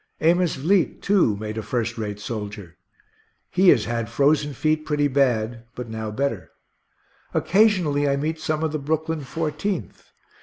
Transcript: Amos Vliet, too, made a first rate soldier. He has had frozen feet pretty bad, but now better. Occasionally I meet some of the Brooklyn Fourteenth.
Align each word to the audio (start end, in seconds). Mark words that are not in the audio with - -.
Amos 0.19 0.55
Vliet, 0.55 1.03
too, 1.03 1.35
made 1.35 1.59
a 1.59 1.61
first 1.61 1.95
rate 1.95 2.19
soldier. 2.19 2.75
He 3.51 3.69
has 3.69 3.85
had 3.85 4.09
frozen 4.09 4.51
feet 4.55 4.83
pretty 4.83 5.07
bad, 5.07 5.61
but 5.75 5.89
now 5.91 6.09
better. 6.09 6.49
Occasionally 7.35 8.09
I 8.09 8.15
meet 8.15 8.39
some 8.39 8.63
of 8.63 8.71
the 8.71 8.79
Brooklyn 8.79 9.21
Fourteenth. 9.21 10.11